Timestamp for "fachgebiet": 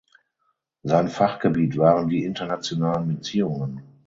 1.09-1.77